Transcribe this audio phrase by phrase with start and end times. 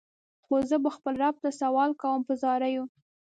[0.45, 2.83] خو زه به خپل رب ته سوال کوم په زاریو.